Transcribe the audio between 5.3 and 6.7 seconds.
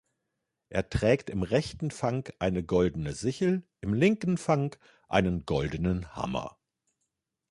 goldenen Hammer.